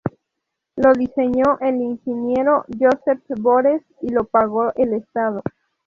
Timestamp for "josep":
2.79-3.21